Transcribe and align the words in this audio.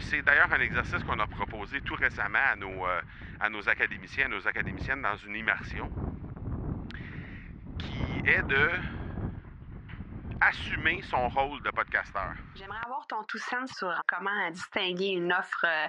c'est 0.00 0.22
d'ailleurs 0.22 0.52
un 0.52 0.60
exercice 0.60 1.02
qu'on 1.04 1.18
a 1.18 1.26
proposé 1.26 1.80
tout 1.82 1.94
récemment 1.94 2.38
à 2.52 2.56
nos, 2.56 2.86
euh, 2.86 3.00
à 3.38 3.48
nos 3.48 3.68
académiciens, 3.68 4.26
à 4.26 4.28
nos 4.28 4.46
académiciennes 4.46 5.02
dans 5.02 5.16
une 5.16 5.36
immersion, 5.36 5.90
qui 7.78 8.28
est 8.28 8.42
de 8.42 8.70
assumer 10.40 11.02
son 11.02 11.28
rôle 11.28 11.62
de 11.62 11.70
podcasteur. 11.70 12.32
J'aimerais 12.56 12.80
avoir 12.84 13.06
ton 13.06 13.22
tout 13.24 13.38
sens 13.38 13.70
sur 13.76 13.94
comment 14.08 14.50
distinguer 14.50 15.08
une 15.08 15.32
offre 15.32 15.66
euh, 15.66 15.88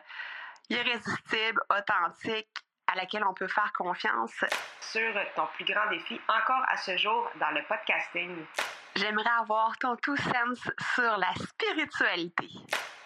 irrésistible, 0.70 1.62
authentique, 1.70 2.50
à 2.88 2.96
laquelle 2.96 3.24
on 3.24 3.34
peut 3.34 3.48
faire 3.48 3.72
confiance. 3.74 4.44
Sur 4.82 5.14
ton 5.36 5.48
plus 5.56 5.66
grand 5.66 5.90
défi 5.90 6.20
encore 6.28 6.64
à 6.68 6.78
ce 6.78 6.98
jour 6.98 7.30
dans 7.40 7.52
le 7.52 7.62
podcasting. 7.68 8.46
J'aimerais 8.96 9.30
avoir 9.40 9.78
ton 9.78 9.96
tout 9.96 10.18
sens 10.18 10.70
sur 10.94 11.18
la 11.18 11.34
spiritualité. 11.36 12.50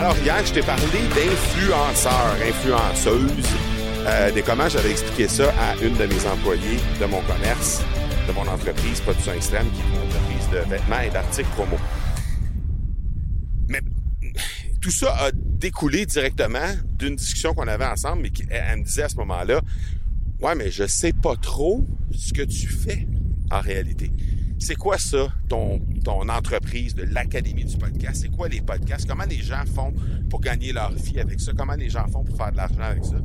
Alors 0.00 0.16
hier, 0.16 0.46
je 0.46 0.54
t'ai 0.54 0.62
parlé 0.62 0.82
d'influenceurs, 1.14 2.34
influenceuses, 2.48 3.46
euh, 4.06 4.32
des 4.32 4.40
comment 4.40 4.66
j'avais 4.66 4.92
expliqué 4.92 5.28
ça 5.28 5.52
à 5.60 5.76
une 5.84 5.94
de 5.94 6.06
mes 6.06 6.26
employés 6.26 6.78
de 6.98 7.04
mon 7.04 7.20
commerce, 7.20 7.82
de 8.26 8.32
mon 8.32 8.48
entreprise 8.48 8.98
Production 9.02 9.34
Extrême, 9.34 9.66
qui 9.72 9.82
est 9.82 9.84
une 9.84 10.08
entreprise 10.08 10.48
de 10.52 10.70
vêtements 10.70 11.00
et 11.00 11.10
d'articles 11.10 11.50
promo. 11.50 11.76
Mais 13.68 13.82
tout 14.80 14.90
ça 14.90 15.14
a 15.18 15.32
découlé 15.34 16.06
directement 16.06 16.72
d'une 16.98 17.16
discussion 17.16 17.52
qu'on 17.52 17.68
avait 17.68 17.84
ensemble, 17.84 18.22
mais 18.22 18.32
elle 18.48 18.78
me 18.78 18.84
disait 18.84 19.02
à 19.02 19.10
ce 19.10 19.16
moment-là, 19.16 19.60
ouais, 20.40 20.54
mais 20.54 20.70
je 20.70 20.86
sais 20.86 21.12
pas 21.12 21.36
trop 21.36 21.84
ce 22.10 22.32
que 22.32 22.42
tu 22.42 22.68
fais 22.68 23.06
en 23.50 23.60
réalité. 23.60 24.10
C'est 24.62 24.76
quoi 24.76 24.98
ça, 24.98 25.32
ton, 25.48 25.80
ton 26.04 26.28
entreprise 26.28 26.94
de 26.94 27.02
l'Académie 27.02 27.64
du 27.64 27.78
podcast? 27.78 28.20
C'est 28.22 28.28
quoi 28.28 28.46
les 28.46 28.60
podcasts? 28.60 29.08
Comment 29.08 29.24
les 29.24 29.40
gens 29.42 29.64
font 29.74 29.92
pour 30.28 30.42
gagner 30.42 30.72
leur 30.72 30.92
vie 30.92 31.18
avec 31.18 31.40
ça? 31.40 31.52
Comment 31.56 31.74
les 31.74 31.88
gens 31.88 32.06
font 32.08 32.22
pour 32.22 32.36
faire 32.36 32.52
de 32.52 32.58
l'argent 32.58 32.82
avec 32.82 33.04
ça? 33.04 33.16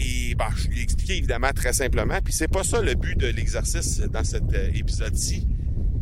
Et 0.00 0.34
ben, 0.34 0.48
je 0.56 0.68
lui 0.68 0.80
ai 0.80 0.82
expliqué 0.82 1.16
évidemment 1.16 1.52
très 1.54 1.72
simplement, 1.72 2.18
puis 2.22 2.32
c'est 2.32 2.48
pas 2.48 2.64
ça 2.64 2.82
le 2.82 2.94
but 2.94 3.16
de 3.16 3.28
l'exercice 3.28 4.00
dans 4.00 4.24
cet 4.24 4.52
euh, 4.54 4.70
épisode-ci, 4.74 5.46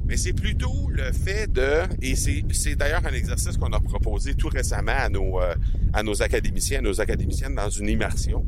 mais 0.07 0.17
c'est 0.17 0.33
plutôt 0.33 0.89
le 0.91 1.13
fait 1.13 1.51
de, 1.51 1.83
et 2.03 2.15
c'est 2.17 2.75
d'ailleurs 2.75 3.07
un 3.07 3.15
exercice 3.15 3.57
qu'on 3.59 3.73
a 3.73 3.81
proposé 3.81 4.35
tout 4.35 4.49
récemment 4.49 4.93
à 4.97 5.09
nos, 5.09 5.41
euh, 5.41 5.55
à 5.93 6.03
nos 6.03 6.23
académiciens, 6.23 6.79
à 6.79 6.83
nos 6.83 7.01
académiciennes 7.01 7.55
dans 7.55 7.71
une 7.71 7.89
immersion, 7.89 8.45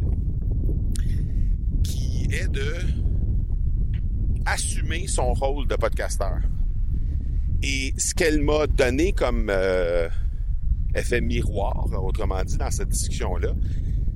qui 1.82 2.26
est 2.30 2.48
de 2.48 2.74
assumer 4.52 5.06
son 5.06 5.32
rôle 5.32 5.66
de 5.66 5.76
podcasteur. 5.76 6.38
Et 7.62 7.92
ce 7.98 8.14
qu'elle 8.14 8.40
m'a 8.40 8.66
donné 8.66 9.12
comme 9.12 9.48
euh, 9.50 10.08
effet 10.94 11.20
miroir, 11.20 11.86
autrement 12.02 12.42
dit, 12.44 12.56
dans 12.56 12.70
cette 12.70 12.88
discussion-là, 12.88 13.54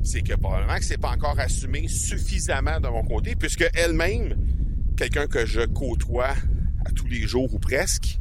c'est 0.02 0.22
que 0.22 0.34
probablement 0.34 0.76
que 0.76 0.84
c'est 0.84 1.00
pas 1.00 1.10
encore 1.10 1.38
assumé 1.38 1.88
suffisamment 1.88 2.80
de 2.80 2.88
mon 2.88 3.04
côté, 3.04 3.34
puisque 3.36 3.68
elle-même, 3.74 4.36
quelqu'un 4.96 5.26
que 5.26 5.44
je 5.44 5.62
côtoie 5.62 6.34
à 6.84 6.90
tous 6.94 7.06
les 7.06 7.22
jours 7.22 7.52
ou 7.54 7.58
presque, 7.58 8.18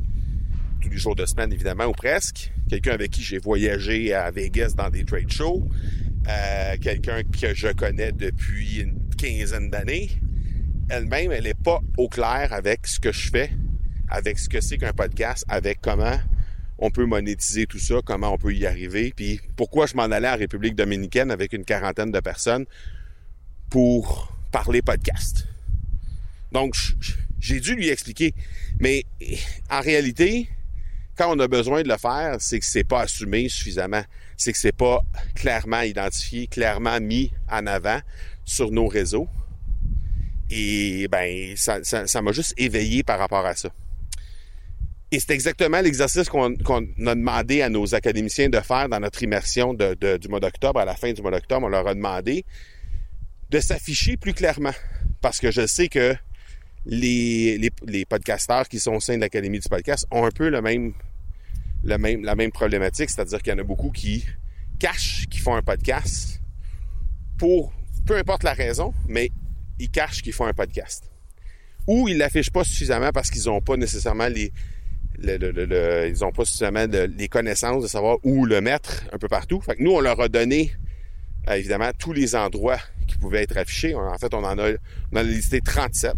tous 0.82 0.90
les 0.90 0.98
jours 0.98 1.16
de 1.16 1.26
semaine 1.26 1.54
évidemment 1.54 1.86
ou 1.86 1.94
presque, 1.94 2.52
quelqu'un 2.70 2.92
avec 2.92 3.12
qui 3.12 3.22
j'ai 3.22 3.38
voyagé 3.38 4.14
à 4.14 4.32
Vegas 4.32 4.74
dans 4.76 4.90
des 4.90 5.06
trade 5.06 5.32
shows, 5.32 5.68
euh, 6.28 6.76
quelqu'un 6.82 7.22
que 7.24 7.54
je 7.54 7.70
connais 7.70 8.12
depuis 8.12 8.82
une 8.82 9.00
quinzaine 9.18 9.70
d'années, 9.70 10.10
elle-même, 10.92 11.32
elle 11.32 11.46
n'est 11.46 11.54
pas 11.54 11.80
au 11.98 12.08
clair 12.10 12.50
avec 12.52 12.86
ce 12.86 13.00
que 13.00 13.12
je 13.12 13.30
fais, 13.30 13.52
avec 14.10 14.38
ce 14.38 14.50
que 14.50 14.62
c'est 14.62 14.78
qu'un 14.78 14.94
podcast, 14.94 15.46
avec 15.48 15.80
comment 15.82 16.20
on 16.78 16.92
peut 16.92 17.06
monétiser 17.06 17.66
tout 17.66 17.80
ça, 17.80 17.96
comment 18.04 18.34
on 18.34 18.38
peut 18.38 18.54
y 18.54 18.66
arriver, 18.66 19.14
puis 19.16 19.40
pourquoi 19.56 19.86
je 19.86 19.96
m'en 19.96 20.04
allais 20.04 20.30
en 20.30 20.38
République 20.38 20.76
dominicaine 20.76 21.32
avec 21.32 21.54
une 21.54 21.64
quarantaine 21.64 22.12
de 22.12 22.20
personnes 22.20 22.66
pour 23.70 24.36
parler 24.52 24.82
podcast. 24.82 25.48
Donc, 26.52 26.76
j'ai 27.40 27.60
dû 27.60 27.76
lui 27.76 27.90
expliquer. 27.90 28.34
Mais 28.80 29.06
en 29.70 29.80
réalité, 29.80 30.50
quand 31.16 31.34
on 31.36 31.40
a 31.40 31.48
besoin 31.48 31.84
de 31.84 31.88
le 31.88 31.98
faire, 31.98 32.38
c'est 32.40 32.60
que 32.60 32.66
c'est 32.66 32.84
pas 32.84 33.02
assumé 33.02 33.48
suffisamment. 33.48 34.04
C'est 34.36 34.52
que 34.52 34.58
c'est 34.58 34.76
pas 34.76 35.04
clairement 35.36 35.82
identifié, 35.82 36.48
clairement 36.48 37.00
mis 37.00 37.32
en 37.50 37.68
avant 37.68 38.00
sur 38.44 38.72
nos 38.72 38.88
réseaux. 38.88 39.30
Et 40.52 41.08
ben, 41.08 41.56
ça, 41.56 42.22
m'a 42.22 42.32
juste 42.32 42.54
éveillé 42.58 43.04
par 43.04 43.18
rapport 43.18 43.46
à 43.46 43.56
ça. 43.56 43.70
Et 45.14 45.20
c'est 45.20 45.32
exactement 45.32 45.82
l'exercice 45.82 46.30
qu'on 46.30 46.54
a 46.54 47.16
demandé 47.16 47.62
à 47.62 47.70
nos 47.70 47.96
académiciens 47.96 48.50
de 48.50 48.60
faire 48.60 48.88
dans 48.88 49.00
notre 49.00 49.24
immersion 49.24 49.74
du 49.74 50.28
mois 50.30 50.40
d'octobre. 50.40 50.80
À 50.80 50.86
la 50.86 50.96
fin 50.96 51.12
du 51.12 51.22
mois 51.22 51.32
d'octobre, 51.32 51.66
on 51.66 51.70
leur 51.70 51.88
a 51.88 51.94
demandé 51.94 52.46
de 53.50 53.60
s'afficher 53.60 54.18
plus 54.18 54.34
clairement. 54.34 54.74
Parce 55.22 55.40
que 55.40 55.52
je 55.52 55.66
sais 55.68 55.88
que 55.88 56.16
les, 56.86 57.72
podcasteurs 58.10 58.68
qui 58.68 58.80
sont 58.80 58.94
au 58.94 59.00
sein 59.00 59.16
de 59.16 59.22
l'Académie 59.22 59.60
du 59.60 59.70
podcast 59.70 60.06
ont 60.12 60.26
un 60.26 60.32
peu 60.32 60.50
la 60.50 60.62
même 60.62 60.94
problématique, 62.54 63.10
c'est-à-dire 63.10 63.42
qu'il 63.42 63.54
y 63.54 63.56
en 63.56 63.60
a 63.60 63.64
beaucoup 63.64 63.92
qui 63.92 64.26
cachent 64.80 65.28
qu'ils 65.30 65.42
font 65.42 65.56
un 65.56 65.62
podcast 65.62 66.42
pour 67.38 67.74
peu 68.06 68.18
importe 68.18 68.44
la 68.44 68.54
raison, 68.54 68.94
mais 69.08 69.32
ils 69.82 69.90
cachent 69.90 70.22
qu'ils 70.22 70.34
font 70.34 70.46
un 70.46 70.54
podcast. 70.54 71.06
Ou 71.88 72.08
ils 72.08 72.18
l'affichent 72.18 72.52
pas 72.52 72.64
suffisamment 72.64 73.12
parce 73.12 73.30
qu'ils 73.32 73.46
n'ont 73.46 73.62
pas 73.62 73.76
nécessairement 73.76 74.28
les, 74.28 74.52
ils 75.24 76.18
pas 76.36 76.46
suffisamment 76.46 76.86
les 76.86 77.28
connaissances 77.28 77.84
de 77.84 77.88
savoir 77.88 78.18
où 78.24 78.46
le 78.46 78.62
mettre 78.62 79.04
un 79.12 79.18
peu 79.18 79.28
partout. 79.28 79.62
Fait 79.62 79.76
que 79.76 79.84
nous, 79.84 79.92
on 79.92 80.00
leur 80.00 80.20
a 80.22 80.30
donné 80.30 80.72
euh, 81.50 81.54
évidemment 81.54 81.90
tous 81.98 82.14
les 82.14 82.36
endroits 82.36 82.80
qui 83.08 83.18
pouvaient 83.18 83.44
être 83.44 83.58
affichés. 83.58 83.96
En 83.96 84.18
fait, 84.18 84.34
on 84.34 84.44
en 84.44 84.58
a, 84.60 84.72
on 85.12 85.16
a 85.16 85.24
listé 85.24 85.60
37. 85.60 86.14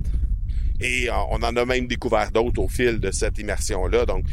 Et 0.81 1.09
euh, 1.09 1.13
on 1.29 1.41
en 1.43 1.55
a 1.55 1.65
même 1.65 1.87
découvert 1.87 2.31
d'autres 2.31 2.61
au 2.61 2.67
fil 2.67 2.99
de 2.99 3.11
cette 3.11 3.37
immersion-là. 3.37 4.05
Donc, 4.05 4.25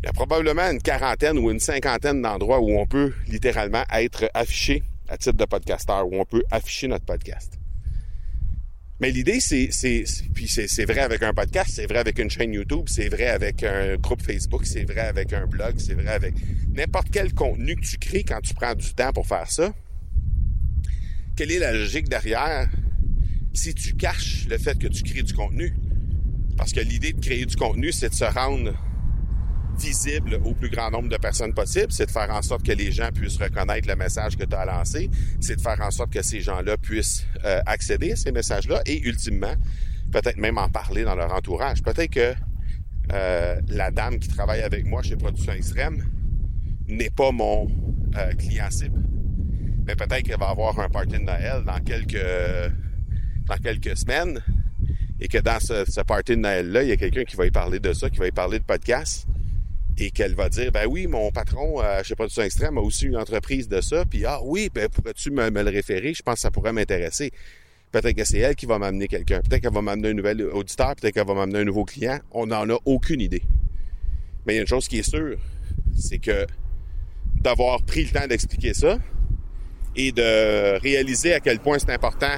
il 0.00 0.06
y 0.06 0.08
a 0.08 0.12
probablement 0.12 0.70
une 0.70 0.80
quarantaine 0.80 1.38
ou 1.38 1.50
une 1.50 1.58
cinquantaine 1.58 2.22
d'endroits 2.22 2.60
où 2.60 2.78
on 2.78 2.86
peut 2.86 3.12
littéralement 3.26 3.82
être 3.92 4.30
affiché 4.32 4.84
à 5.08 5.16
titre 5.16 5.36
de 5.36 5.44
podcasteur, 5.44 6.06
où 6.06 6.20
on 6.20 6.24
peut 6.24 6.44
afficher 6.50 6.86
notre 6.86 7.04
podcast. 7.04 7.58
Mais 9.00 9.12
l'idée, 9.12 9.38
c'est, 9.38 9.68
c'est, 9.70 10.04
puis 10.34 10.48
c'est, 10.48 10.84
vrai 10.84 11.00
avec 11.00 11.22
un 11.22 11.32
podcast, 11.32 11.70
c'est 11.72 11.86
vrai 11.86 11.98
avec 11.98 12.18
une 12.18 12.30
chaîne 12.30 12.52
YouTube, 12.52 12.86
c'est 12.88 13.08
vrai 13.08 13.28
avec 13.28 13.62
un 13.62 13.96
groupe 13.96 14.20
Facebook, 14.20 14.66
c'est 14.66 14.82
vrai 14.82 15.02
avec 15.02 15.32
un 15.32 15.46
blog, 15.46 15.74
c'est 15.78 15.94
vrai 15.94 16.08
avec 16.08 16.34
n'importe 16.74 17.08
quel 17.12 17.32
contenu 17.32 17.76
que 17.76 17.82
tu 17.82 17.96
crées 17.98 18.24
quand 18.24 18.40
tu 18.40 18.54
prends 18.54 18.74
du 18.74 18.92
temps 18.94 19.12
pour 19.12 19.26
faire 19.26 19.48
ça. 19.48 19.72
Quelle 21.36 21.52
est 21.52 21.60
la 21.60 21.72
logique 21.72 22.08
derrière 22.08 22.68
si 23.54 23.72
tu 23.72 23.94
caches 23.94 24.46
le 24.48 24.58
fait 24.58 24.76
que 24.76 24.88
tu 24.88 25.04
crées 25.04 25.22
du 25.22 25.32
contenu? 25.32 25.72
Parce 26.56 26.72
que 26.72 26.80
l'idée 26.80 27.12
de 27.12 27.20
créer 27.20 27.46
du 27.46 27.54
contenu, 27.54 27.92
c'est 27.92 28.08
de 28.08 28.14
se 28.14 28.24
rendre 28.24 28.74
visible 29.78 30.38
au 30.44 30.54
plus 30.54 30.68
grand 30.68 30.90
nombre 30.90 31.08
de 31.08 31.16
personnes 31.16 31.54
possible, 31.54 31.92
c'est 31.92 32.06
de 32.06 32.10
faire 32.10 32.30
en 32.30 32.42
sorte 32.42 32.64
que 32.64 32.72
les 32.72 32.92
gens 32.92 33.10
puissent 33.12 33.38
reconnaître 33.38 33.88
le 33.88 33.96
message 33.96 34.36
que 34.36 34.44
tu 34.44 34.54
as 34.54 34.64
lancé, 34.64 35.10
c'est 35.40 35.56
de 35.56 35.60
faire 35.60 35.80
en 35.80 35.90
sorte 35.90 36.12
que 36.12 36.22
ces 36.22 36.40
gens-là 36.40 36.76
puissent 36.76 37.24
euh, 37.44 37.60
accéder 37.66 38.12
à 38.12 38.16
ces 38.16 38.32
messages-là 38.32 38.82
et 38.86 39.00
ultimement, 39.06 39.54
peut-être 40.12 40.36
même 40.36 40.58
en 40.58 40.68
parler 40.68 41.04
dans 41.04 41.14
leur 41.14 41.32
entourage. 41.32 41.82
Peut-être 41.82 42.10
que 42.10 42.34
euh, 43.12 43.60
la 43.68 43.90
dame 43.90 44.18
qui 44.18 44.28
travaille 44.28 44.62
avec 44.62 44.84
moi 44.84 45.02
chez 45.02 45.16
Production 45.16 45.52
Extrême 45.52 46.04
n'est 46.88 47.10
pas 47.10 47.30
mon 47.30 47.68
euh, 48.16 48.32
client 48.34 48.70
cible. 48.70 49.02
Mais 49.86 49.94
peut-être 49.94 50.22
qu'elle 50.22 50.38
va 50.38 50.50
avoir 50.50 50.78
un 50.80 50.90
party 50.90 51.18
de 51.18 51.24
Noël 51.24 51.62
dans 51.64 51.80
quelques 51.80 52.24
dans 53.46 53.56
quelques 53.56 53.96
semaines 53.96 54.42
et 55.20 55.28
que 55.28 55.38
dans 55.38 55.58
ce, 55.58 55.90
ce 55.90 56.02
party 56.02 56.32
de 56.32 56.40
Noël-là, 56.40 56.82
il 56.82 56.90
y 56.90 56.92
a 56.92 56.96
quelqu'un 56.96 57.24
qui 57.24 57.36
va 57.36 57.46
y 57.46 57.50
parler 57.50 57.80
de 57.80 57.94
ça, 57.94 58.10
qui 58.10 58.18
va 58.18 58.26
y 58.28 58.30
parler 58.30 58.58
de 58.58 58.64
podcast 58.64 59.27
et 59.98 60.10
qu'elle 60.10 60.34
va 60.34 60.48
dire 60.48 60.70
ben 60.70 60.86
oui 60.86 61.06
mon 61.06 61.30
patron 61.30 61.82
euh, 61.82 62.00
je 62.02 62.08
sais 62.08 62.16
pas 62.16 62.28
du 62.28 62.40
extrême 62.40 62.78
a 62.78 62.80
aussi 62.80 63.06
une 63.06 63.16
entreprise 63.16 63.68
de 63.68 63.80
ça 63.80 64.04
puis 64.04 64.24
ah 64.24 64.40
oui 64.44 64.70
ben 64.72 64.88
pourrais-tu 64.88 65.30
me, 65.30 65.50
le 65.50 65.70
référer? 65.70 66.14
Je 66.14 66.22
pense 66.22 66.36
que 66.36 66.40
ça 66.40 66.50
pourrait 66.50 66.72
m'intéresser 66.72 67.32
Peut-être 67.90 68.16
que 68.16 68.24
c'est 68.24 68.38
elle 68.38 68.54
qui 68.54 68.66
va 68.66 68.78
m'amener 68.78 69.08
quelqu'un. 69.08 69.40
Peut-être 69.40 69.62
qu'elle 69.62 69.72
va 69.72 69.80
m'amener 69.80 70.10
un 70.10 70.14
nouvel 70.14 70.42
auditeur. 70.42 70.94
Peut-être 70.94 71.14
qu'elle 71.14 71.26
va 71.26 71.32
m'amener 71.32 71.60
un 71.60 71.64
nouveau 71.64 71.86
client. 71.86 72.18
On 72.32 72.46
n'en 72.46 72.68
a 72.68 72.78
aucune 72.84 73.22
idée. 73.22 73.42
Mais 74.46 74.52
il 74.52 74.56
y 74.56 74.58
a 74.58 74.62
une 74.62 74.68
chose 74.68 74.88
qui 74.88 74.98
est 74.98 75.08
sûre, 75.08 75.38
c'est 75.96 76.18
que 76.18 76.46
d'avoir 77.40 77.82
pris 77.82 78.04
le 78.04 78.10
temps 78.10 78.26
d'expliquer 78.26 78.74
ça 78.74 78.98
et 79.96 80.12
de 80.12 80.78
réaliser 80.80 81.32
à 81.32 81.40
quel 81.40 81.60
point 81.60 81.78
c'est 81.78 81.90
important 81.90 82.36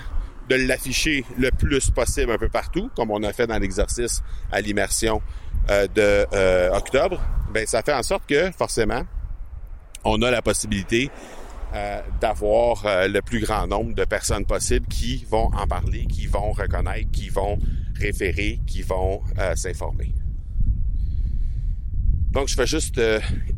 de 0.48 0.54
l'afficher 0.54 1.24
le 1.38 1.50
plus 1.50 1.90
possible 1.90 2.32
un 2.32 2.38
peu 2.38 2.48
partout, 2.48 2.90
comme 2.96 3.10
on 3.10 3.22
a 3.22 3.32
fait 3.32 3.46
dans 3.46 3.58
l'exercice 3.58 4.22
à 4.50 4.60
l'immersion 4.60 5.22
euh, 5.68 5.86
de 5.88 6.26
euh, 6.32 6.70
octobre, 6.72 7.20
ben 7.52 7.66
ça 7.66 7.82
fait 7.82 7.92
en 7.92 8.02
sorte 8.02 8.26
que 8.26 8.50
forcément 8.52 9.02
on 10.04 10.22
a 10.22 10.30
la 10.30 10.42
possibilité 10.42 11.10
euh, 11.72 12.00
d'avoir 12.20 12.84
euh, 12.84 13.06
le 13.06 13.22
plus 13.22 13.38
grand 13.38 13.68
nombre 13.68 13.94
de 13.94 14.04
personnes 14.04 14.44
possibles 14.44 14.88
qui 14.88 15.24
vont 15.30 15.54
en 15.54 15.68
parler, 15.68 16.06
qui 16.06 16.26
vont 16.26 16.50
reconnaître, 16.50 17.08
qui 17.12 17.28
vont 17.28 17.58
référer, 17.94 18.58
qui 18.66 18.82
vont 18.82 19.22
euh, 19.38 19.54
s'informer. 19.54 20.12
Donc, 22.32 22.48
je 22.48 22.54
fais 22.54 22.66
juste 22.66 23.00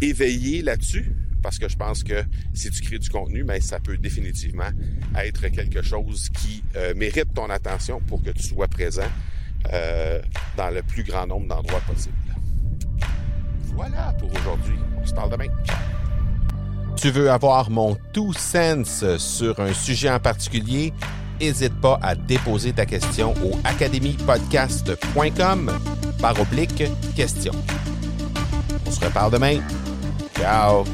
éveiller 0.01 0.61
là-dessus 0.61 1.11
parce 1.43 1.59
que 1.59 1.69
je 1.69 1.77
pense 1.77 2.05
que 2.05 2.23
si 2.53 2.71
tu 2.71 2.83
crées 2.83 2.99
du 2.99 3.09
contenu, 3.09 3.45
ben, 3.45 3.61
ça 3.61 3.81
peut 3.81 3.97
définitivement 3.97 4.71
être 5.17 5.49
quelque 5.49 5.83
chose 5.83 6.31
qui 6.31 6.63
mérite 6.97 7.35
ton 7.35 7.51
attention 7.51 8.01
pour 8.01 8.23
que 8.23 8.31
tu 8.31 8.43
sois 8.43 8.69
présent 8.69 9.11
dans 10.57 10.71
le 10.71 10.83
plus 10.83 11.03
grand 11.03 11.27
nombre 11.27 11.49
d'endroits 11.49 11.81
possibles. 11.87 12.17
Voilà 13.75 14.15
pour 14.19 14.31
aujourd'hui. 14.31 14.77
On 15.01 15.07
se 15.07 15.15
parle 15.15 15.31
demain. 15.31 15.47
Tu 16.97 17.11
veux 17.11 17.31
avoir 17.31 17.71
mon 17.71 17.97
tout 18.13 18.33
sens 18.33 19.05
sur 19.17 19.61
un 19.61 19.73
sujet 19.73 20.11
en 20.11 20.21
particulier? 20.21 20.93
N'hésite 21.41 21.81
pas 21.81 21.99
à 22.03 22.15
déposer 22.15 22.73
ta 22.73 22.87
question 22.87 23.35
au 23.45 23.59
academypodcast.com 23.65 25.73
par 26.21 26.41
oblique 26.41 26.85
question. 27.17 27.53
On 28.87 28.91
se 28.91 29.05
reparle 29.05 29.33
demain. 29.33 29.59
Ciao! 30.39 30.85